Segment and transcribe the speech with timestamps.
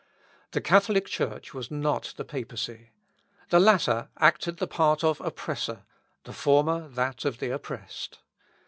[0.53, 2.89] The Catholic Church was not the Papacy.
[3.51, 5.83] The latter acted the part of oppressor,
[6.23, 8.17] the former that of the oppressed.